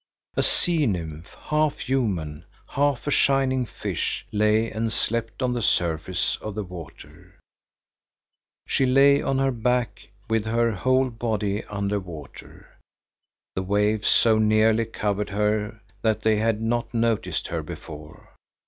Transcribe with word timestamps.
A 0.35 0.41
sea 0.41 0.87
nymph, 0.87 1.27
half 1.39 1.81
human, 1.81 2.45
half 2.69 3.05
a 3.05 3.11
shining 3.11 3.67
fish, 3.67 4.25
lay 4.31 4.71
and 4.71 4.91
slept 4.91 5.43
on 5.43 5.53
the 5.53 5.61
surface 5.61 6.37
of 6.41 6.55
the 6.55 6.63
water. 6.63 7.37
She 8.67 8.87
lay 8.87 9.21
on 9.21 9.37
her 9.37 9.51
back 9.51 10.09
with 10.27 10.45
her 10.45 10.71
whole 10.71 11.11
body 11.11 11.63
under 11.65 11.99
water. 11.99 12.79
The 13.55 13.61
waves 13.61 14.07
so 14.07 14.39
nearly 14.39 14.85
covered 14.85 15.29
her 15.29 15.79
that 16.01 16.23
they 16.23 16.37
had 16.37 16.61
not 16.61 16.91
noticed 16.95 17.49
her 17.49 17.61
before. 17.61 18.31